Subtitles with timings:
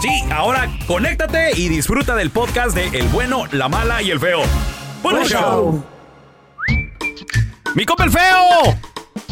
[0.00, 4.40] Sí, ahora conéctate y disfruta del podcast de El bueno, la mala y el feo.
[5.02, 5.84] ¡Buen show!
[7.74, 8.76] ¡Mi compa el feo!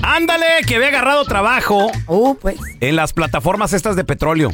[0.02, 2.56] Ándale, que había agarrado trabajo Uh, pues.
[2.80, 4.50] en las plataformas estas de petróleo.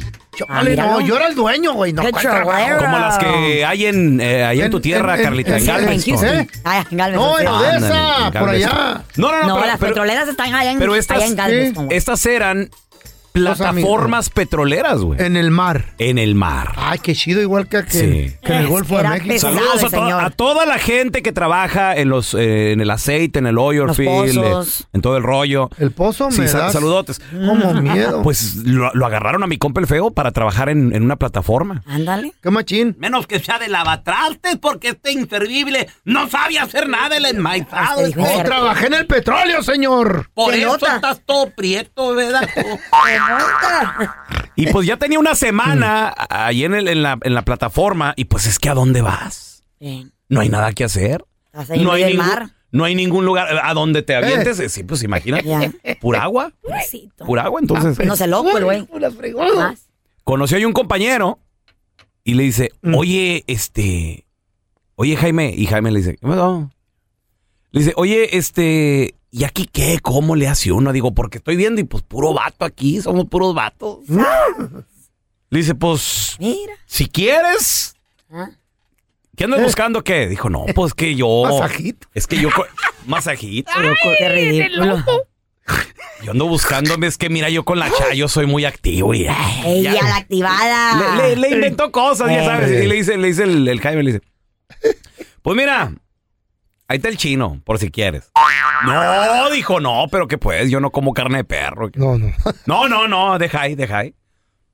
[0.63, 0.91] Míralo.
[0.93, 1.93] no, yo era el dueño, güey.
[1.93, 2.01] No.
[2.03, 5.57] Como las que hay en, eh, ahí en, En- tu tierra, en- en- Carlita, en,
[5.59, 6.17] en- Galveston.
[6.17, 6.49] Houston.
[6.63, 7.47] Ay, en Galveston, No, en.
[7.47, 9.03] Odessa, Ándale, en por allá.
[9.17, 11.35] No, no, no, No, pero, las pero petroleras están allá en, pero estas- allá en
[11.35, 11.87] Galveston.
[11.91, 12.69] estas eran
[13.33, 15.21] plataformas petroleras, güey.
[15.21, 15.93] En el mar.
[15.97, 16.73] En el mar.
[16.77, 18.37] Ay, qué chido, igual que, que, Sí.
[18.43, 19.33] que en el Golfo de era México.
[19.33, 19.53] pesado.
[19.55, 20.23] Saludos a, el to- señor.
[20.23, 23.79] a toda la gente que trabaja en los eh, en el aceite, en el oil
[23.87, 24.81] Los field, pozos.
[24.81, 25.69] eh, en todo el rollo.
[25.77, 27.19] El pozo Sí, me sa- das saludotes.
[27.31, 28.21] como miedo.
[28.21, 31.83] Pues lo, lo agarraron a mi compa el feo para trabajar en, en una plataforma.
[31.87, 32.33] Ándale.
[32.41, 32.95] qué machín.
[32.99, 38.05] Menos que sea de lavatrastes porque este inservible no sabe hacer nada el enmaizado.
[38.05, 40.29] Este trabajé en el petróleo, señor.
[40.33, 40.95] Por eso nota.
[40.95, 42.47] estás todo prieto, ¿verdad?
[44.55, 48.25] Y pues ya tenía una semana ahí en, el- en la, en la plataforma y
[48.25, 49.63] pues es que ¿a dónde vas?
[49.79, 50.11] Bien.
[50.29, 51.23] No hay nada que hacer.
[51.75, 52.49] No hay, del ningún, mar.
[52.71, 54.59] no hay ningún lugar a donde te avientes.
[54.59, 55.47] Eh, Sí, pues imagínate.
[55.47, 55.71] Ya.
[56.01, 56.51] Pura agua.
[56.61, 57.25] Pobrecito.
[57.25, 57.59] Pura agua.
[57.61, 58.87] Entonces No se loco el güey.
[58.91, 59.53] Una fregona.
[59.55, 59.87] Más.
[60.23, 61.39] conoció ahí un compañero
[62.23, 62.95] y le dice, Mm.
[62.95, 64.25] oye, este,
[64.95, 66.69] oye Jaime, y Jaime le dice, ¿qué pasó?
[67.71, 69.97] Le dice, oye, este, ¿y aquí qué?
[69.99, 70.93] ¿Cómo le hace uno?
[70.93, 73.99] Digo, porque estoy viendo y pues puro vato aquí, somos puros vatos.
[75.49, 76.73] Le dice, pues, Mira.
[76.85, 77.95] si quieres,
[78.31, 78.49] Ah.
[79.35, 80.27] ¿qué andas buscando qué?
[80.27, 82.07] Dijo, no, pues que yo, Masajito.
[82.13, 82.65] es que yo, co-
[83.07, 83.71] masajito,
[84.19, 85.03] Qué ridículo.
[86.23, 89.25] yo ando buscándome, es que mira, yo con la Chayo soy muy activo y...
[89.27, 91.17] ay, Ella, ya- la activada.
[91.17, 92.45] Le, le- le inventó cosas, ya Eh.
[92.45, 92.83] sabes.
[92.83, 94.25] Y le dice, le dice el, el Jaime, le dice,
[95.41, 95.91] pues mira,
[96.87, 98.31] ahí está el chino, por si quieres.
[98.85, 101.89] No, dijo, no, pero que pues, yo no como carne de perro.
[101.95, 102.31] No, no.
[102.65, 104.15] No, no, no, deja ahí, deja ahí.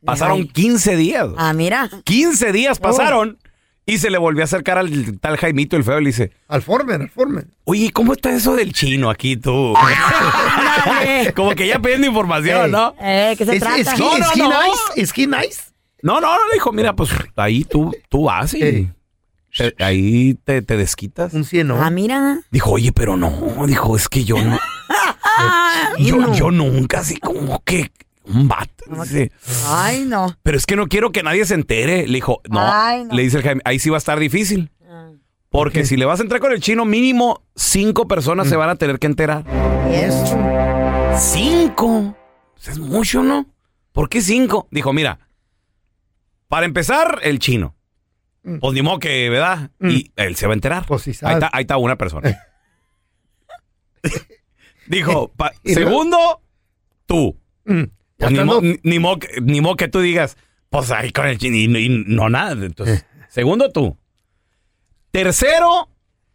[0.03, 0.47] Pasaron ahí.
[0.47, 1.27] 15 días.
[1.37, 1.89] Ah, mira.
[2.05, 3.37] 15 días pasaron
[3.85, 6.61] y se le volvió a acercar al tal Jaimito el feo y le dice, Al
[6.61, 7.51] Formen, al Formen.
[7.65, 9.73] oye, ¿cómo está eso del chino aquí tú?
[11.35, 12.71] Como que ya pidiendo información, Ey.
[12.71, 12.95] ¿no?
[13.01, 13.77] Eh, ¿qué se ¿Es, trata?
[13.79, 14.49] es, No, no, es he no.
[14.49, 14.81] nice?
[14.95, 15.61] ¿Es he nice?
[16.01, 18.89] No, no, no, le dijo, mira, pues ahí tú, tú vas y Ey.
[19.55, 21.33] Te- ahí te, te desquitas.
[21.33, 21.81] Un cieno.
[21.83, 22.41] Ah, mira.
[22.51, 23.31] Dijo, oye, pero no,
[23.67, 24.59] dijo, es que yo no,
[25.99, 27.91] yo, yo nunca, así como que
[28.25, 28.49] un
[29.03, 29.31] dice,
[29.67, 30.35] Ay, no.
[30.43, 32.05] pero es que no quiero que nadie se entere.
[32.07, 33.13] Le dijo, no, Ay, no.
[33.15, 34.71] le dice el Jaime, ahí sí va a estar difícil.
[34.87, 35.09] Ah.
[35.49, 38.49] Porque si le vas a entrar con el chino, mínimo cinco personas Mm.
[38.51, 39.45] se van a tener que enterar.
[39.91, 40.37] Eso.
[41.17, 42.15] ¿Cinco?
[42.53, 43.47] Pues es mucho, ¿no?
[43.91, 44.67] ¿Por qué cinco?
[44.71, 45.19] Dijo, mira,
[46.47, 47.75] para empezar, el chino.
[48.43, 48.59] Mm.
[48.59, 49.71] Pues ni modo que, ¿verdad?
[49.81, 50.85] Y él se va a enterar.
[50.85, 52.37] Pues sí ahí, está, ahí está una persona.
[54.87, 56.41] Dijo, pa- segundo,
[57.05, 57.37] tú.
[57.65, 57.83] Mm.
[58.17, 60.37] Pues ni, mo- ni, mo- ni mo que tú digas,
[60.69, 62.65] pues ahí con el chin y, y no nada.
[62.65, 63.05] Entonces, Eh.
[63.29, 63.97] segundo tú.
[65.11, 65.89] Tercero,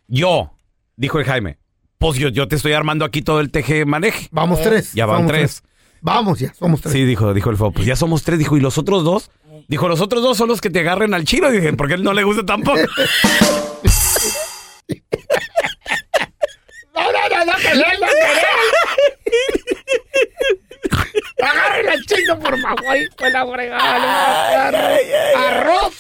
[0.09, 0.53] yo,
[0.97, 1.59] dijo el Jaime.
[1.99, 4.29] Pues yo, yo te estoy armando aquí todo el teje maneje.
[4.31, 4.93] Vamos tres.
[4.93, 5.63] Ya van tres.
[6.03, 6.93] Vamos ya, somos tres.
[6.93, 7.71] Sí, dijo, dijo el Fo.
[7.73, 8.57] Pues ya somos tres, dijo.
[8.59, 9.31] ¿Y los otros dos?
[9.69, 11.51] Dijo, los otros dos son los que te agarren al chino.
[11.51, 12.81] Dije, porque él no le gusta tampoco.
[16.95, 18.47] No, no, no, no, querer, no querer.
[21.43, 22.97] Agarren al chino, por favor.
[23.19, 24.71] Fue la fregada.
[24.71, 25.95] no Arroz.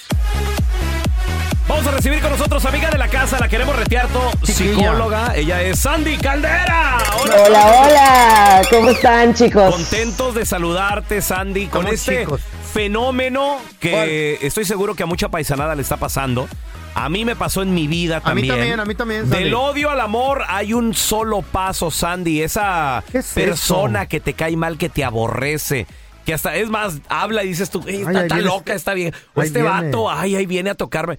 [1.67, 5.35] Vamos a recibir con nosotros amiga de la casa, la queremos retear todo, psicóloga.
[5.35, 6.99] Ella es Sandy Caldera.
[7.19, 9.75] Hola, hola, ¿cómo están chicos?
[9.75, 12.43] Contentos de saludarte, Sandy, con este chicos.
[12.75, 16.49] Fenómeno que estoy seguro que a mucha paisanada le está pasando.
[16.97, 18.49] A mí me pasó en mi vida A mí también.
[18.55, 19.44] también, a mí también, Sandy.
[19.44, 22.43] Del odio al amor hay un solo paso, Sandy.
[22.43, 25.87] Esa ¿Qué es persona que te cae mal, que te aborrece.
[26.25, 28.94] Que hasta, es más, habla y dices tú, "Ey, está, Ay, está loca, este- está
[28.94, 29.12] bien.
[29.35, 29.75] O este viene.
[29.87, 31.19] vato, ay, ahí viene a tocarme.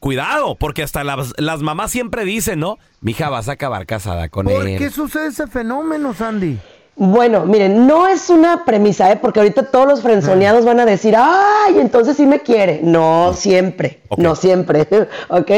[0.00, 2.78] Cuidado, porque hasta las, las mamás siempre dicen, ¿no?
[3.00, 4.78] Mija, vas a acabar casada con ¿Por él.
[4.78, 6.58] qué sucede ese fenómeno, Sandy?
[7.00, 9.18] Bueno, miren, no es una premisa, ¿eh?
[9.22, 12.80] Porque ahorita todos los frenzoneados van a decir, ay, entonces sí me quiere.
[12.82, 14.86] No siempre, no siempre,
[15.28, 15.50] ¿ok?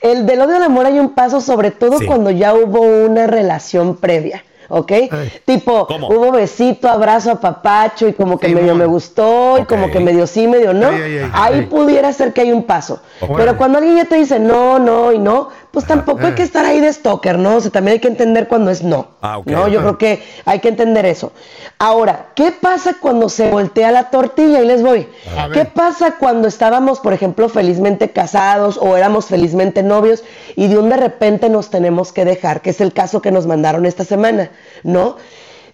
[0.00, 2.06] El del odio al amor hay un paso, sobre todo Sí.
[2.06, 4.44] cuando ya hubo una relación previa.
[4.72, 4.92] ¿Ok?
[5.44, 6.06] Tipo, ¿Cómo?
[6.10, 10.28] hubo besito, abrazo, apapacho y como que Sí, medio me gustó y como que medio
[10.28, 10.90] sí, medio no.
[10.90, 13.02] Ay, ay, ay, Ahí pudiera ser que hay un paso.
[13.36, 16.64] Pero cuando alguien ya te dice no, no y no, pues tampoco hay que estar
[16.64, 17.56] ahí de stalker, ¿no?
[17.56, 19.08] O sea, también hay que entender cuando es no.
[19.20, 19.46] Ah, ok.
[19.46, 19.68] ¿no?
[19.68, 21.32] Yo creo que hay que entender eso.
[21.78, 24.60] Ahora, ¿qué pasa cuando se voltea la tortilla?
[24.60, 25.06] Y les voy.
[25.36, 25.58] A ver.
[25.58, 30.24] ¿Qué pasa cuando estábamos, por ejemplo, felizmente casados o éramos felizmente novios
[30.56, 32.62] y de un de repente nos tenemos que dejar?
[32.62, 34.50] Que es el caso que nos mandaron esta semana,
[34.82, 35.16] ¿no?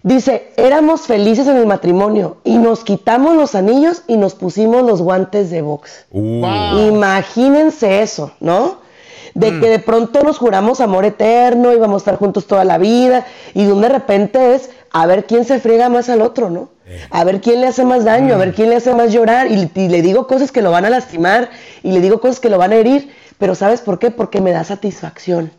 [0.03, 5.01] Dice, éramos felices en el matrimonio y nos quitamos los anillos y nos pusimos los
[5.01, 6.05] guantes de box.
[6.11, 6.45] Uh,
[6.87, 8.86] Imagínense eso, ¿no?
[9.33, 9.61] De Mm.
[9.61, 13.25] que de pronto nos juramos amor eterno y vamos a estar juntos toda la vida
[13.53, 16.69] y de un de repente es a ver quién se friega más al otro, ¿no?
[17.11, 18.37] A ver quién le hace más daño, Mm.
[18.37, 20.85] a ver quién le hace más llorar y, y le digo cosas que lo van
[20.85, 21.49] a lastimar
[21.83, 24.09] y le digo cosas que lo van a herir, pero ¿sabes por qué?
[24.11, 25.51] Porque me da satisfacción.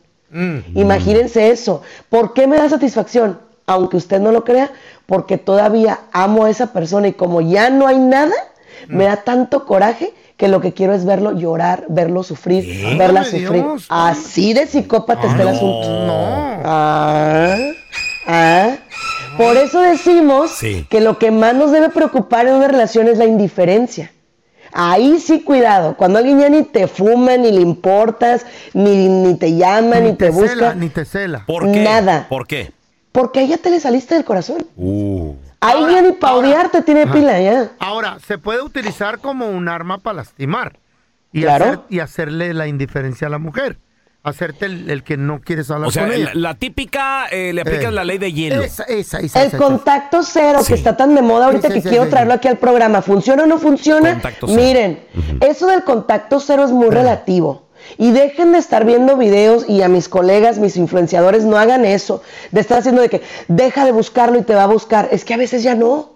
[0.75, 1.83] Imagínense eso.
[2.09, 3.39] ¿Por qué me da satisfacción?
[3.67, 4.71] Aunque usted no lo crea,
[5.07, 8.33] porque todavía amo a esa persona y como ya no hay nada,
[8.89, 12.65] me da tanto coraje que lo que quiero es verlo llorar, verlo sufrir,
[12.97, 13.63] verla Válgame sufrir.
[13.65, 13.87] Dios.
[13.91, 16.07] Así de psicópata está el asunto.
[16.07, 16.63] No.
[16.65, 17.57] Ah,
[18.27, 18.71] ah.
[19.37, 20.87] Por eso decimos Sí.
[20.89, 24.11] que lo que más nos debe preocupar en una relación es la indiferencia.
[24.73, 25.97] Ahí sí, cuidado.
[25.97, 28.45] Cuando alguien ya ni te fuma, ni le importas,
[28.75, 30.49] ni, ni te llama, ni, Ni te, te busca.
[30.51, 31.45] cela, ni te cela.
[31.47, 31.83] ¿Por qué?
[31.83, 32.27] Nada.
[32.29, 32.73] ¿Por qué?
[33.13, 34.67] Porque ahí ya te le saliste del corazón.
[34.77, 35.33] Uh.
[35.61, 36.47] Ahí Ahora, ya ni pa' ahora.
[36.49, 37.13] odiarte tiene Ajá.
[37.13, 37.71] pila ya.
[37.81, 40.79] Ahora, se puede utilizar como un arma para lastimar
[41.33, 41.65] y, Claro.
[41.65, 43.79] hacer- y hacerle la indiferencia a la mujer.
[44.25, 46.27] Hacerte el, el que no quieres hablar O sea, con ella.
[46.35, 47.91] la, la típica, eh, le aplicas Eh.
[47.93, 48.63] la ley de hielo.
[48.63, 49.59] Esa, esa, esa, El esa, esa.
[49.59, 50.69] contacto cero Sí.
[50.69, 53.01] que está tan de moda ahorita que quiero traerlo aquí al programa.
[53.01, 54.13] ¿Funciona o no funciona?
[54.15, 54.61] Contacto cero.
[54.61, 55.01] Miren,
[55.41, 57.68] eso del contacto cero es muy relativo.
[57.97, 62.23] Y dejen de estar viendo videos y a mis colegas, mis influenciadores, no hagan eso.
[62.51, 65.09] De estar haciendo de que deja de buscarlo y te va a buscar.
[65.13, 66.11] Es que a veces ya no.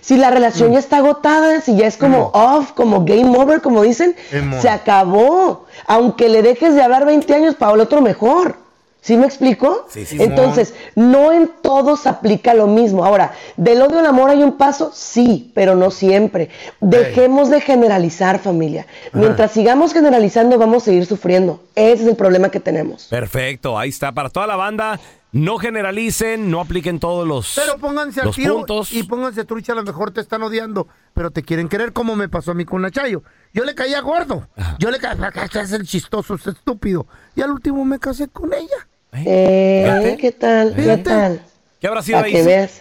[0.00, 3.82] Si la relación ya está agotada, si ya es como off, como game over, como
[3.82, 4.14] dicen,
[4.60, 5.64] se acabó.
[5.86, 8.57] Aunque le dejes de hablar 20 años para el otro mejor.
[9.00, 9.86] ¿Sí me explico?
[9.88, 13.04] Sí, sí, Entonces, no en todos aplica lo mismo.
[13.04, 16.50] Ahora, del odio al amor hay un paso, sí, pero no siempre.
[16.80, 18.86] Dejemos de generalizar, familia.
[19.12, 21.60] Mientras sigamos generalizando, vamos a seguir sufriendo.
[21.74, 23.04] Ese es el problema que tenemos.
[23.06, 24.12] Perfecto, ahí está.
[24.12, 24.98] Para toda la banda,
[25.32, 28.92] no generalicen, no apliquen todos los, Pero pónganse al los tiro puntos.
[28.92, 32.28] y pónganse trucha, a lo mejor te están odiando, pero te quieren querer como me
[32.28, 33.22] pasó a mí con la Chayo.
[33.52, 34.48] Yo le caía gordo.
[34.78, 35.30] Yo le caía,
[35.62, 37.06] es el chistoso, es estúpido.
[37.34, 38.88] Y al último me casé con ella.
[39.12, 40.16] Eh, Fíjate.
[40.18, 40.74] ¿Qué tal?
[40.74, 41.42] ¿Qué tal?
[41.80, 42.32] ¿Qué habrá sido ahí?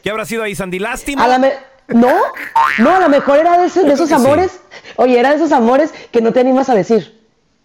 [0.04, 0.80] ¿Qué habrá sido ahí, Sandy?
[0.80, 1.24] Lástima.
[1.24, 1.54] A la me-
[1.90, 2.14] no,
[2.80, 4.22] no, a lo mejor era de esos, de esos que sí.
[4.22, 4.60] amores.
[4.98, 7.18] Oye, era de esos amores que no te animas a decir.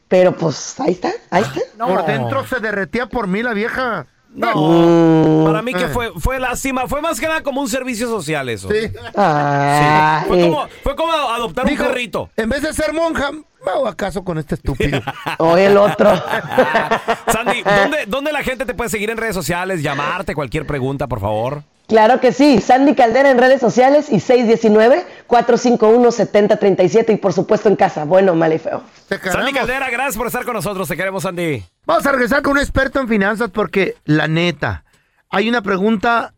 [0.09, 1.61] Pero pues ahí está, ahí está.
[1.87, 4.07] Por dentro se derretía por mí la vieja.
[4.35, 5.89] No, para mí que Eh.
[5.89, 6.87] fue, fue lástima.
[6.89, 8.69] Fue más que nada como un servicio social eso.
[8.71, 8.89] Sí.
[8.89, 8.95] Sí.
[9.15, 10.25] Ay.
[10.27, 12.31] Fue, como, fue como adoptar Dijo, un perrito.
[12.37, 15.01] En vez de ser monja, me hago acaso con este estúpido.
[15.39, 16.11] O el otro.
[17.33, 19.83] Sandy, ¿dónde, ¿dónde la gente te puede seguir en redes sociales?
[19.83, 21.63] Llamarte, cualquier pregunta, por favor.
[21.93, 28.05] Claro que sí, Sandy Caldera en redes sociales y 619-451-7037 y por supuesto en casa,
[28.05, 28.83] bueno, mal y feo.
[29.31, 29.53] Sandy.
[29.53, 30.89] Caldera, gracias por estar con nosotros.
[30.89, 31.63] Te queremos, Sandy.
[31.85, 34.85] Vamos a regresar con un experto en finanzas porque, la neta,
[35.29, 36.33] hay una pregunta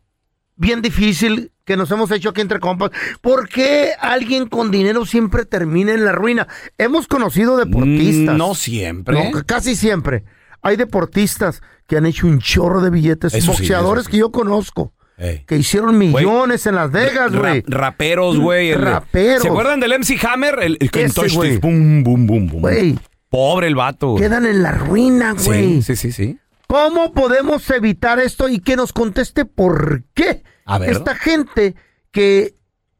[0.57, 2.91] bien difícil que nos hemos hecho aquí entre compas.
[3.21, 6.49] ¿Por qué alguien con dinero siempre termina en la ruina?
[6.77, 8.35] Hemos conocido deportistas.
[8.35, 9.31] Mm, No siempre.
[9.31, 10.25] No, casi siempre.
[10.61, 14.11] Hay deportistas que han hecho un chorro de billetes, Eso boxeadores sí.
[14.11, 15.43] que yo conozco, Ey.
[15.47, 17.63] que hicieron millones en Las Vegas, Ra- güey.
[17.67, 18.73] raperos, güey.
[18.73, 19.41] Raperos.
[19.43, 20.59] ¿Se acuerdan del MC Hammer?
[20.61, 21.57] El, el Ese.
[21.59, 22.61] Boom, boom, boom, boom.
[22.61, 24.15] Güey, Pobre el vato.
[24.15, 25.81] quedan en la ruina, güey.
[25.81, 26.39] Sí, sí, sí, sí.
[26.67, 30.89] ¿Cómo podemos evitar esto y que nos conteste por qué A ver.
[30.91, 31.75] esta gente
[32.11, 32.55] que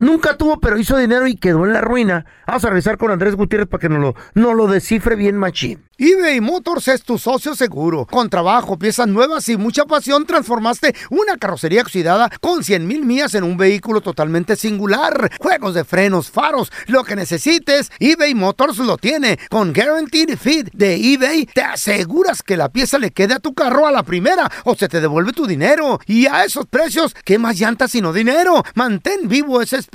[0.05, 2.25] nunca tuvo pero hizo dinero y quedó en la ruina?
[2.47, 5.83] Vamos a revisar con Andrés Gutiérrez para que nos lo, nos lo descifre bien machín.
[5.97, 8.05] eBay Motors es tu socio seguro.
[8.05, 13.33] Con trabajo, piezas nuevas y mucha pasión, transformaste una carrocería oxidada con 100 mil millas
[13.33, 15.31] en un vehículo totalmente singular.
[15.39, 19.39] Juegos de frenos, faros, lo que necesites, eBay Motors lo tiene.
[19.49, 23.87] Con Guaranteed Fit de eBay, te aseguras que la pieza le quede a tu carro
[23.87, 25.99] a la primera o se te devuelve tu dinero.
[26.05, 28.63] Y a esos precios, ¿qué más llantas sino dinero?
[28.75, 29.94] Mantén vivo ese espíritu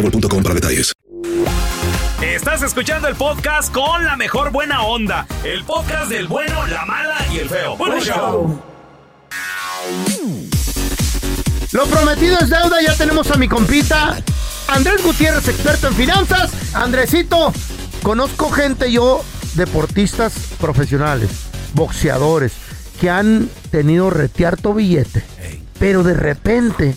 [0.01, 0.93] boostmobile.com para detalles.
[2.21, 5.25] Estás escuchando el podcast con la mejor buena onda.
[5.43, 7.77] El podcast del bueno, la mala y el feo.
[7.77, 8.61] Bueno, show.
[11.71, 14.17] Lo prometido es deuda, ya tenemos a mi compita
[14.67, 16.51] Andrés Gutiérrez, experto en finanzas.
[16.75, 17.53] Andresito,
[18.03, 19.23] conozco gente yo,
[19.55, 21.29] deportistas profesionales,
[21.73, 22.53] boxeadores,
[22.99, 25.23] que han tenido retearto billete,
[25.79, 26.93] pero de repente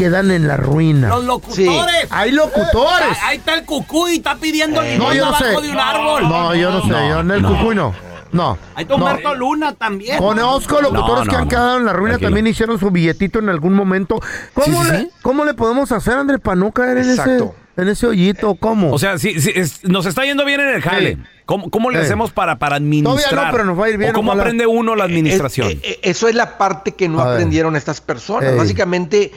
[0.00, 1.08] quedan en la ruina.
[1.08, 2.06] Los locutores.
[2.10, 3.08] Hay locutores.
[3.22, 5.66] Ah, Ahí está el cucuy, está pidiendo limón No, yo no abajo sé.
[5.66, 6.22] de un árbol.
[6.28, 7.94] No, yo no sé, yo en el cucuy no.
[8.32, 8.56] No.
[8.76, 9.04] Ahí está no.
[9.04, 10.16] Humberto Luna también.
[10.18, 14.20] Conozco locutores que han quedado en la ruina, también hicieron su billetito en algún momento.
[14.54, 15.10] ¿Cómo, Sí, sí, le, sí.
[15.22, 17.38] ¿cómo le podemos hacer, Andrés, para no caer en ese,
[17.76, 18.54] en ese hoyito?
[18.54, 18.92] ¿Cómo?
[18.92, 21.14] O sea, sí, sí, es- nos está yendo bien en el jale.
[21.16, 21.22] Sí.
[21.44, 23.16] ¿Cómo, cómo le hacemos para, para administrar?
[23.18, 25.66] Todavía no, pero nos va a ir bien, ¿O cómo aprende uno la administración?
[25.66, 27.32] Es- eh, eh, eso es la parte que no A ver.
[27.34, 28.52] aprendieron estas personas.
[28.52, 28.56] Ey.
[28.58, 29.32] Básicamente,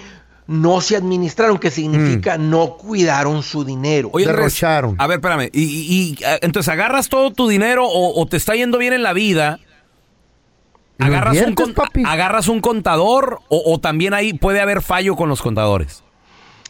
[0.48, 2.50] no se administraron, que significa Mm.
[2.50, 4.10] no cuidaron su dinero.
[4.14, 4.46] Oye, Andrés,
[4.98, 5.50] a ver, espérame.
[5.54, 9.04] Y, y- y, entonces agarras todo tu dinero o, o te está yendo bien en
[9.04, 9.60] la vida.
[11.00, 15.28] ¿Y lo Agarras un, agarras un contador o, o también ahí puede haber fallo con
[15.28, 16.03] los contadores.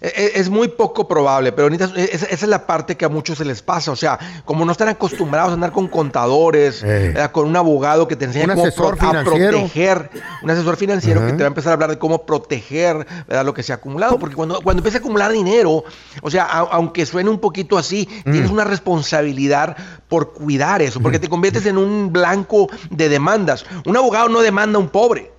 [0.06, 3.38] Eh, eh, Es muy poco probable, pero eh, esa, es la parte que a muchos
[3.38, 3.90] se les pasa.
[3.92, 7.14] O sea, como no están acostumbrados a andar con contadores, Eh.
[7.18, 10.10] eh, con un abogado que te enseña Un cómo asesor pro- a proteger,
[10.44, 13.46] un asesor financiero que te va a empezar a hablar de cómo proteger ¿verdad?
[13.46, 14.20] lo que se ha acumulado.
[14.20, 15.86] Porque cuando, cuando empieza a acumular dinero,
[16.22, 18.54] o sea, a- aunque suene un poquito así, tienes Mm.
[18.54, 19.78] una responsabilidad
[20.10, 23.66] por cuidar eso, porque te conviertes en un blanco de demandas.
[23.86, 25.32] Un abogado no demanda a un pobre.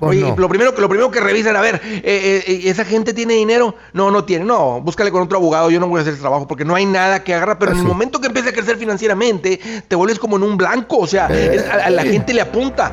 [0.00, 0.34] Oye, no.
[0.36, 3.34] lo primero que lo primero que revisan, a ver, eh, eh, eh, esa gente tiene
[3.34, 6.22] dinero, no, no tiene, no, búscale con otro abogado, yo no voy a hacer ese
[6.22, 8.76] trabajo porque no hay nada que agarrar, pero en el momento que empieza a crecer
[8.78, 12.10] financieramente, te vuelves como en un blanco, o sea, es- a, a la Eh.
[12.12, 12.92] gente le apunta.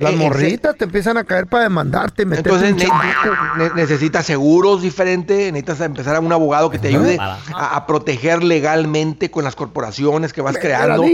[0.00, 2.88] Las Eh, morritas te empiezan a caer para demandarte, Entonces ne-
[3.58, 7.36] ne- necesitas seguros diferentes, necesitas empezar a un abogado que te ayude a,
[7.76, 11.04] a proteger legalmente con las corporaciones que vas creando.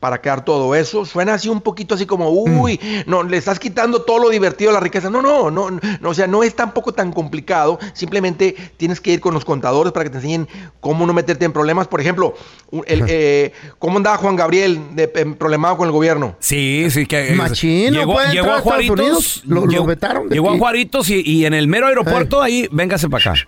[0.00, 1.04] Para crear todo eso.
[1.04, 4.74] Suena así un poquito así como, uy, no, le estás quitando todo lo divertido a
[4.74, 5.10] la riqueza.
[5.10, 7.78] No, no, no, no, o sea, no es tampoco tan complicado.
[7.94, 10.48] Simplemente tienes que ir con los contadores para que te enseñen
[10.80, 11.88] cómo no meterte en problemas.
[11.88, 12.34] Por ejemplo,
[12.70, 16.36] un- el, eh, ¿cómo andaba Juan Gabriel de, em, problemado con el gobierno?
[16.38, 20.28] Sí, sí, que Machín, no llegó, puede llegó a Juaritos, Unidos, lo- lo llegó, vetaron
[20.28, 20.58] de llegó a.
[20.58, 23.40] Juaritos y, y en el mero aeropuerto ahí, véngase para acá.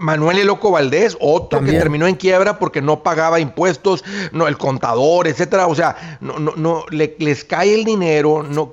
[0.00, 4.02] Manuel El Loco Valdés, otro que terminó en quiebra porque no pagaba impuestos,
[4.32, 5.66] no el contador, etcétera.
[5.66, 8.72] O sea, no, no, no le- les cae el dinero, no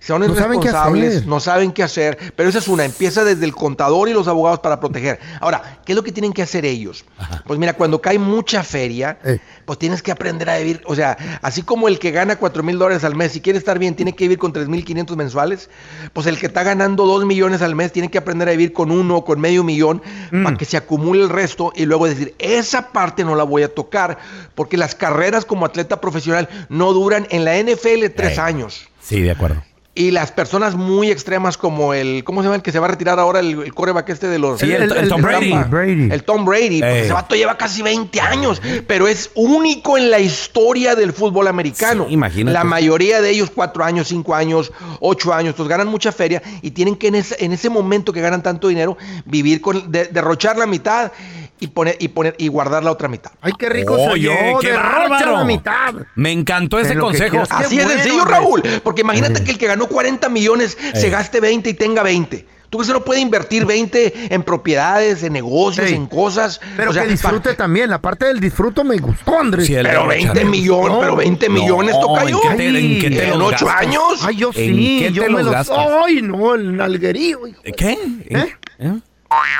[0.00, 2.32] son No irresponsables, no saben qué hacer.
[2.36, 5.18] Pero esa es una, empieza desde el contador y los abogados para proteger.
[5.40, 7.04] Ahora, ¿qué es lo que tienen que hacer ellos?
[7.46, 9.18] Pues mira, cuando cae mucha feria,
[9.64, 10.82] pues tienes que aprender a vivir.
[10.86, 13.78] O sea, así como el que gana 4 mil dólares al mes, si quiere estar
[13.78, 15.70] bien, tiene que vivir con 3 mil 500 mensuales,
[16.12, 18.90] pues el que está ganando 2 millones al mes tiene que aprender a vivir con
[18.90, 20.02] uno o con medio millón
[20.44, 23.74] para que se acumule el resto y luego decir, esa parte no la voy a
[23.74, 24.18] tocar,
[24.54, 28.88] porque las carreras como atleta profesional no duran en la NFL tres años.
[29.00, 29.62] Sí, de acuerdo.
[29.98, 32.90] Y las personas muy extremas como el, ¿cómo se llama el que se va a
[32.90, 34.60] retirar ahora el, el coreback este de los...
[34.60, 36.08] Sí, el- el Tom Brady.
[36.12, 36.82] El Tom Brady.
[36.82, 37.00] Eh.
[37.04, 42.04] ese vato lleva casi 20 años, pero es único en la historia del fútbol americano.
[42.06, 42.52] Sí, imagínate.
[42.52, 46.72] La mayoría de ellos, cuatro años, cinco años, ocho años, pues ganan mucha feria y
[46.72, 50.58] tienen que en ese, en ese momento que ganan tanto dinero, vivir con, de- derrochar
[50.58, 51.10] la mitad
[51.58, 53.32] y poner, y poner, y guardar la otra mitad.
[53.40, 54.32] Ay, qué rico Oye, soy yo.
[54.60, 55.32] qué bárbaro.
[55.38, 55.94] la mitad.
[56.14, 57.42] Me encantó ese En consejo.
[57.48, 58.24] Así Qué es sencillo.
[58.24, 58.62] Raúl.
[58.82, 61.10] Porque imagínate que el que ganó 40 millones se Ey.
[61.10, 62.46] gaste 20 y tenga 20.
[62.68, 65.94] ¿Tú que no puede invertir 20 en propiedades, en negocios, Ey.
[65.94, 66.60] en cosas?
[66.76, 67.88] Pero O sea, que disfrute también.
[67.88, 69.66] La parte del disfruto me gustó, Andrés.
[69.66, 70.34] Sí, Pero derrochar.
[70.34, 72.40] 20 millones, pero 20 millones No, toca ¿en yo.
[72.42, 73.86] qué te- en qué te ¿En los 8 gastas?
[73.86, 74.02] años?
[74.26, 74.98] Ay, yo ¿En sí.
[75.00, 75.52] qué yo te me los los...
[75.54, 75.78] gastas?
[76.04, 77.46] Ay, no, el nalguerío.
[77.46, 77.62] hijo.
[77.62, 77.92] ¿Qué?
[78.28, 78.56] ¿Eh?
[78.80, 78.92] ¿Eh?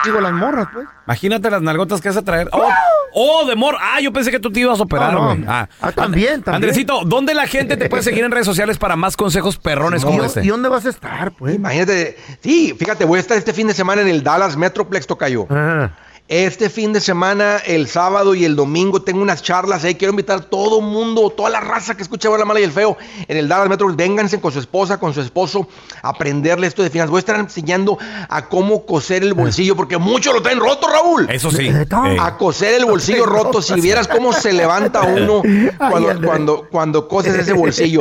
[0.04, 0.87] Digo, las morras, pues.
[1.06, 2.49] Imagínate las nalgotas que vas a traer.
[2.52, 2.68] Oh,
[3.14, 3.76] oh, de mor.
[3.80, 5.26] Ah, yo pensé que tú te ibas a operar, No, no.
[5.35, 5.44] güey.
[5.49, 6.54] Ah, Ah, también, también.
[6.54, 10.06] Andresito, ¿dónde la gente te puede seguir en redes sociales para más consejos perrones ¿Y,
[10.06, 10.44] como este?
[10.44, 11.54] ¿Y dónde vas a estar, pues?
[11.56, 15.46] Imagínate, sí, fíjate, voy a estar este fin de semana en el Dallas Metroplex Tocayo.
[15.50, 15.90] Ah.
[16.28, 19.95] Este fin de semana, el sábado y el domingo, tengo unas charlas ahí.
[19.95, 22.73] Quiero invitar a todo mundo, toda la raza que escucha Buena, la Mala y el
[22.73, 22.97] Feo
[23.28, 23.97] en el Dallas Metroplex.
[23.97, 25.68] Vénganse con su esposa, con su esposo,
[26.02, 27.11] a aprenderle esto de finanzas.
[27.11, 27.97] Voy a estar enseñando
[28.28, 31.30] a cómo coser el bolsillo, porque muchos lo traen roto, Raúl.
[31.30, 31.71] Eso sí.
[32.18, 35.42] A coser el bolsillo roto, si vieras cómo se levanta uno
[35.78, 38.00] cuando, cuando, cuando coses ese bolsillo.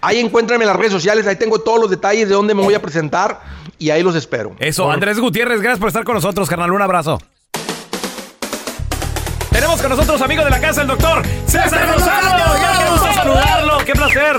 [0.00, 2.72] Ahí encuéntrame en las redes sociales, ahí tengo todos los detalles de dónde me voy
[2.72, 3.42] a presentar
[3.78, 4.56] y ahí los espero.
[4.60, 6.72] Eso, Andrés Gutiérrez, gracias por estar con nosotros, carnal.
[6.72, 7.18] Un abrazo.
[9.76, 12.54] Tenemos con nosotros, amigo de la casa, el doctor César Lozano.
[12.78, 13.78] ¡Qué gusto saludarlo!
[13.84, 14.36] ¡Qué placer!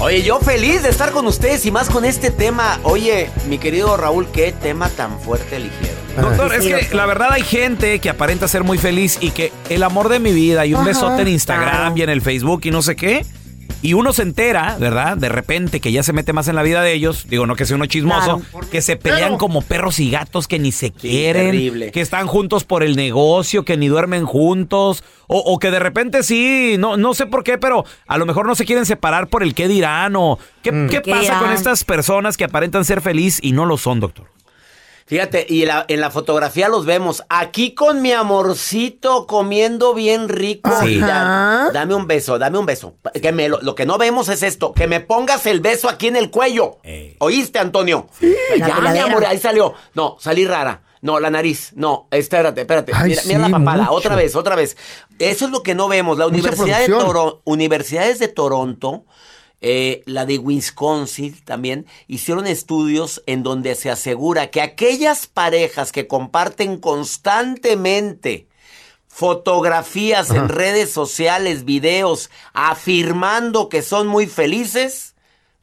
[0.00, 2.78] Oye, yo feliz de estar con ustedes y más con este tema.
[2.82, 5.96] Oye, mi querido Raúl, qué tema tan fuerte eligieron.
[6.20, 6.94] Doctor, Sí, es que doctor.
[6.96, 10.32] la verdad hay gente que aparenta ser muy feliz y que el amor de mi
[10.32, 11.94] vida y un Ajá, besote en Instagram claro.
[11.96, 13.24] y en el Facebook y no sé qué.
[13.86, 15.16] Y uno se entera, ¿verdad?
[15.16, 17.26] De repente que ya se mete más en la vida de ellos.
[17.28, 18.42] Digo, no que sea uno chismoso.
[18.70, 21.52] Que se pelean Pero- como perros y gatos que ni se quieren.
[21.52, 21.92] terrible.
[21.92, 25.04] Que están juntos por el negocio, que ni duermen juntos.
[25.28, 28.46] O, o que de repente sí, no, no sé por qué, pero a lo mejor
[28.46, 30.14] no se quieren separar por el qué dirán.
[30.16, 31.38] O qué, ¿qué ¿Qué pasa dirán?
[31.40, 34.26] con estas personas que aparentan ser feliz y no lo son, doctor?
[35.06, 37.22] Fíjate, y la- en la fotografía los vemos.
[37.28, 40.70] Aquí con mi amorcito comiendo bien rico.
[40.82, 40.98] Sí.
[40.98, 42.96] Ya, dame un beso, dame un beso.
[43.22, 46.08] Que me, lo, lo que no vemos es esto, que me pongas el beso aquí
[46.08, 46.78] en el cuello.
[47.18, 48.08] ¿Oíste, Antonio?
[48.20, 49.04] La Ya, mi coladera.
[49.06, 49.74] amor, ahí salió.
[49.94, 50.82] No, salí rara.
[51.02, 51.70] No, la nariz.
[51.76, 52.90] No, espérate, espérate.
[52.94, 53.82] Ay, mira, sí, mira la papada.
[53.84, 53.92] mucho.
[53.92, 54.76] Otra vez, otra vez.
[55.20, 56.18] Eso es lo que no vemos.
[56.18, 56.88] La Mucha Universidad de.
[56.88, 59.04] Toro- Universidades de Toronto,
[59.60, 66.06] eh, la de Wisconsin también, hicieron estudios en donde se asegura que aquellas parejas que
[66.06, 68.48] comparten constantemente
[69.08, 75.15] fotografías en redes sociales, videos, afirmando que son muy felices,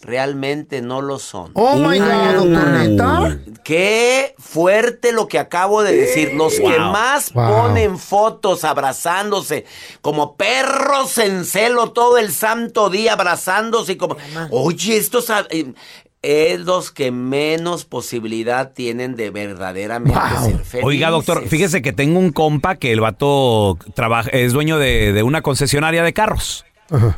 [0.04, 1.52] realmente no lo son.
[1.56, 3.38] Oh my God, doctor, neta.
[3.63, 6.34] Qué fuerte lo que acabo de decir.
[6.34, 7.48] Los que más Wow.
[7.68, 9.66] ponen fotos abrazándose
[10.02, 14.18] como perros en celo todo el santo día abrazándose y como,
[14.52, 15.74] oye, estos a- eh,
[16.22, 20.46] es los que menos posibilidad tienen de verdaderamente Wow.
[20.46, 20.82] ser felices.
[20.84, 25.24] Oiga, doctor, fíjese que tengo un compa que el vato trabaja, es dueño de, de
[25.24, 26.66] una concesionaria de carros.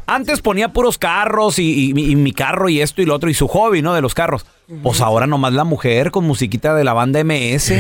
[0.07, 3.33] Antes ponía puros carros y, y- y mi carro y esto y lo otro y
[3.33, 3.93] su hobby, ¿no?
[3.93, 4.45] De los carros.
[4.81, 7.71] Pues ahora nomás la mujer con musiquita de la banda MS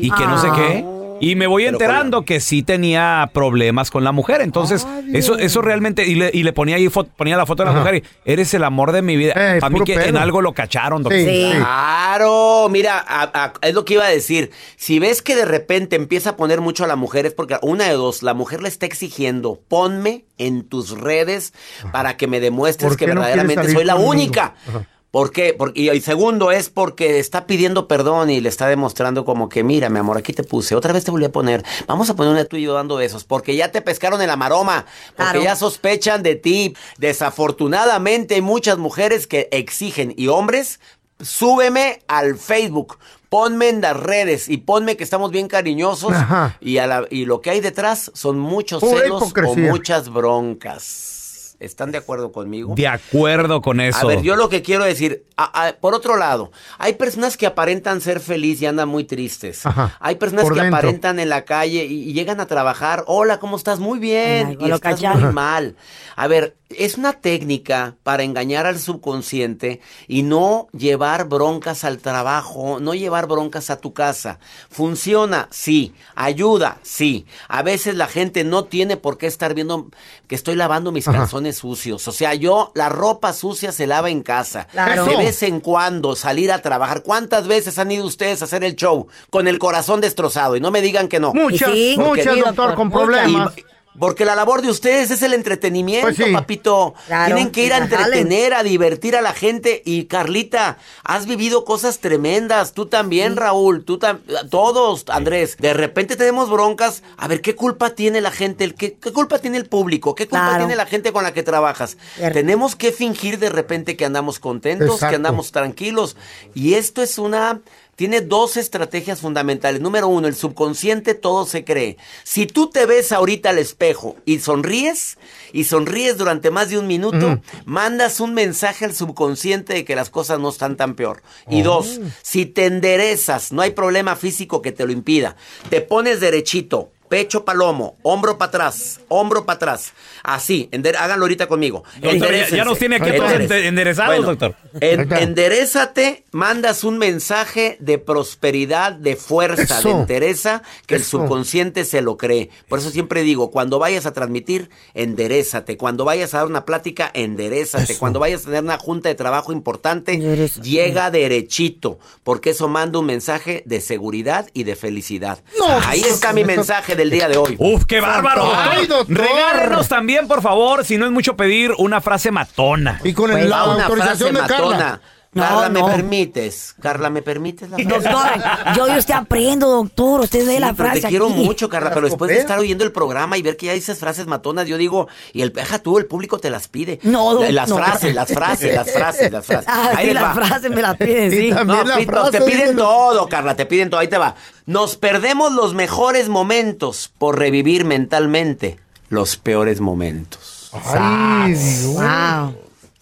[0.00, 0.84] y que no sé qué.
[1.20, 4.40] Y me voy enterando que sí tenía problemas con la mujer.
[4.40, 6.06] Entonces, eso, eso realmente.
[6.06, 7.80] Y le, y le ponía ahí fo- ponía la foto de la Ajá.
[7.80, 9.32] mujer y eres el amor de mi vida.
[9.36, 11.20] Eh, Para mí puro que en algo lo cacharon, doctor.
[11.20, 11.26] Sí.
[11.26, 11.52] Sí.
[11.58, 14.50] Claro, mira, a- a- es lo que iba a decir.
[14.76, 17.84] Si ves que de repente empieza a poner mucho a la mujer, es porque una
[17.84, 21.52] de dos, la mujer le está exigiendo, ponme en tus redes
[21.92, 24.10] para que me demuestres ¿Por que qué no quieres verdaderamente salir soy la conmigo?
[24.12, 24.54] única.
[24.68, 24.86] Ajá.
[25.10, 25.54] ¿Por qué?
[25.54, 29.64] Porque, y el segundo es porque está pidiendo perdón y le está demostrando como que,
[29.64, 32.32] mira, mi amor, aquí te puse, otra vez te volví a poner, vamos a poner
[32.32, 34.84] una tú y yo dando besos, porque ya te pescaron en la maroma,
[35.16, 35.42] porque Claro.
[35.42, 36.74] ya sospechan de ti.
[36.98, 40.80] Desafortunadamente hay muchas mujeres que exigen y hombres
[41.20, 46.56] súbeme al Facebook, ponme en las redes y ponme que estamos bien cariñosos Ajá.
[46.60, 51.17] y, a la- y lo que hay detrás son muchos Pura celos o muchas broncas.
[51.60, 52.74] ¿Están de acuerdo conmigo?
[52.76, 53.98] De acuerdo con eso.
[53.98, 57.46] A ver, yo lo que quiero decir, a- a- por otro lado, hay personas que
[57.46, 59.66] aparentan ser felices y andan muy tristes.
[59.66, 60.76] Ajá, Hay personas que dentro.
[60.76, 63.80] aparentan en la calle y, y llegan a trabajar, hola, ¿cómo estás?
[63.80, 64.56] Muy bien.
[64.60, 65.74] Y lo estás muy mal.
[66.14, 72.78] A ver, es una técnica para engañar al subconsciente y no llevar broncas al trabajo,
[72.78, 74.38] no llevar broncas a tu casa.
[74.70, 75.94] Funciona, sí.
[76.14, 77.26] Ayuda, sí.
[77.48, 79.88] A veces la gente no tiene por qué estar viendo
[80.26, 81.18] que estoy lavando mis Ajá.
[81.18, 82.06] calzones sucios.
[82.06, 84.66] O sea, yo, la ropa sucia se lava en casa.
[84.70, 85.06] Claro.
[85.06, 87.02] De vez en cuando salir a trabajar.
[87.02, 90.54] ¿Cuántas veces han ido ustedes a hacer el show con el corazón destrozado?
[90.56, 91.32] Y no me digan que no.
[91.32, 93.56] Muchas, Sí, muchas, doctor, con problemas.
[93.56, 93.64] Y-
[93.98, 96.32] porque la labor de ustedes es el entretenimiento, Pues sí.
[96.32, 96.94] papito.
[97.06, 99.82] Claro, Tienen que ir a entretener, a divertir a la gente.
[99.84, 102.72] Y Carlita, has vivido cosas tremendas.
[102.72, 103.84] Tú también, Raúl.
[103.84, 105.56] Tú tam- Todos, Andrés.
[105.58, 107.02] De repente tenemos broncas.
[107.16, 108.74] A ver, ¿qué culpa tiene la gente?
[108.74, 110.14] ¿Qué, qué culpa tiene el público?
[110.14, 110.58] ¿Qué culpa Claro.
[110.64, 111.96] tiene la gente con la que trabajas?
[112.16, 112.34] Cierto.
[112.38, 115.10] Tenemos que fingir de repente que andamos contentos, Exacto.
[115.10, 116.16] que andamos tranquilos.
[116.54, 117.60] Y esto es una...
[117.98, 119.80] Tiene dos estrategias fundamentales.
[119.80, 121.96] Número uno, el subconsciente todo se cree.
[122.22, 125.18] Si tú te ves ahorita al espejo y sonríes,
[125.52, 130.10] y sonríes durante más de un minuto, mandas un mensaje al subconsciente de que las
[130.10, 131.24] cosas no están tan peor.
[131.50, 135.34] Y dos, si te enderezas, no hay problema físico que te lo impida.
[135.68, 139.92] Te pones derechito, pecho palomo, hombro para atrás, hombro para atrás.
[140.22, 141.84] Así, ender- háganlo ahorita conmigo.
[142.00, 144.54] Doctor, ya- nos tiene aquí todos enderezados, doctor.
[144.80, 149.88] en- enderezate, mandas un mensaje de prosperidad, de fuerza, Eso.
[149.88, 152.50] de entereza, que el subconsciente se lo cree.
[152.68, 155.76] Por eso siempre digo, cuando vayas a transmitir, enderezate.
[155.76, 157.92] Cuando vayas a dar una plática, enderezate.
[157.92, 157.98] Eso.
[157.98, 160.68] Cuando vayas a tener una junta de trabajo importante, Enderezate.
[160.68, 165.42] llega derechito, porque eso manda un mensaje de seguridad y de felicidad.
[165.58, 167.56] No, Ahí está mi mensaje del día de hoy.
[167.58, 169.16] Uf, qué bárbaro, Ay, doctor.
[169.16, 173.00] Regálenos también, por favor, si no es mucho pedir, una frase matona.
[173.04, 175.00] Y con Pues, el- la Va una autorización frase de Carla.
[175.38, 175.86] No, Carla, ¿me no.
[175.86, 176.74] permites?
[176.80, 177.88] Carla, ¿me permites la frase?
[178.08, 178.42] Doctor,
[178.76, 180.20] yo y usted aprendo, doctor.
[180.20, 182.58] Usted ve Sí, la pero frase te quiero mucho, Carla, Las pero después de estar
[182.58, 185.78] oyendo el programa y ver que ya dices frases matonas, yo digo, y el deja
[185.78, 186.98] tú, el público te las pide.
[187.02, 187.76] No, don- Las no.
[187.76, 189.66] frases, las frases, las frases, las frases.
[189.70, 190.34] Ah, Ahí sí, les la va.
[190.34, 191.50] frase me la piden, sí.
[191.50, 192.82] No, la Pito, frase, te piden dímelo.
[192.84, 194.00] todo, Carla, te piden todo.
[194.00, 194.34] Ahí te va.
[194.66, 200.70] Nos perdemos los mejores momentos por revivir mentalmente los peores momentos.
[200.84, 201.94] Ay, Dios.
[201.94, 202.54] Wow.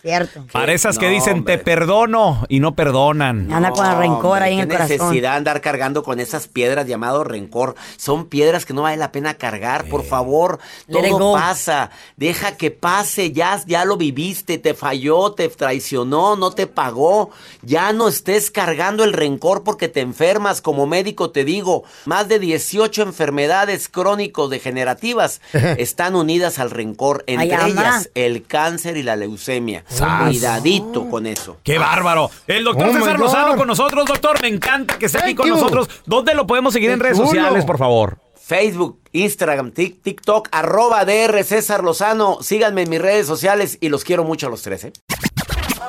[0.06, 0.46] Cierto.
[0.52, 1.58] Para esas que No, dicen hombre.
[1.58, 3.52] te perdono y no perdonan.
[3.52, 4.88] Anda con el rencor hombre, ahí en el corazón.
[4.98, 7.74] necesidad de andar cargando con esas piedras llamado rencor.
[7.96, 10.60] Son piedras que no vale la pena cargar, por favor.
[10.86, 11.90] Let Todo pasa.
[12.16, 13.32] Deja que pase.
[13.32, 14.58] Ya, ya lo viviste.
[14.58, 17.30] Te falló, te traicionó, no te pagó.
[17.62, 20.60] Ya no estés cargando el rencor porque te enfermas.
[20.60, 25.40] Como médico te digo, más de 18 enfermedades crónico-degenerativas
[25.78, 27.24] están unidas al rencor.
[27.26, 29.84] Entre Ay, ellas, el cáncer y la leucemia.
[29.96, 30.28] Sas.
[30.28, 31.56] Cuidadito con eso.
[31.62, 32.30] ¡Qué bárbaro!
[32.46, 33.18] El doctor Oh, César.
[33.18, 34.40] Lozano con nosotros, doctor.
[34.42, 35.54] Me encanta que esté aquí Thank con you.
[35.54, 35.88] nosotros.
[36.06, 38.18] ¿Dónde lo podemos seguir en redes sociales, por favor?
[38.40, 42.38] Facebook, Instagram, Tik- TikTok, arroba DR César Lozano.
[42.42, 44.84] Síganme en mis redes sociales y los quiero mucho a los tres.
[44.84, 44.92] ¿eh?